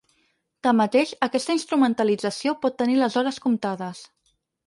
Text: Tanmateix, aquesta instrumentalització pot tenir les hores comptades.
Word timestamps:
Tanmateix, 0.67 1.11
aquesta 1.27 1.55
instrumentalització 1.57 2.55
pot 2.65 2.79
tenir 2.81 2.97
les 3.01 3.19
hores 3.23 3.39
comptades. 3.47 4.03